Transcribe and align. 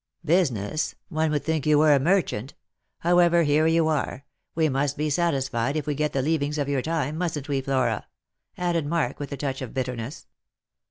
"Business! 0.35 0.95
One 1.09 1.29
would 1.29 1.43
think 1.43 1.67
you 1.67 1.77
were 1.77 1.93
a 1.93 1.99
merchant. 1.99 2.55
How 3.01 3.19
ever, 3.19 3.43
here 3.43 3.67
you 3.67 3.87
are. 3.87 4.25
We 4.55 4.67
must 4.67 4.97
be 4.97 5.11
satisfied 5.11 5.75
if 5.77 5.85
we 5.85 5.93
get 5.93 6.11
the 6.11 6.23
leavings 6.23 6.57
of 6.57 6.67
your 6.67 6.81
time, 6.81 7.19
mustn't 7.19 7.47
we, 7.47 7.61
Flora?" 7.61 8.07
added 8.57 8.87
Mark, 8.87 9.19
with 9.19 9.31
a 9.31 9.37
touch 9.37 9.61
of 9.61 9.75
bitterness. 9.75 10.25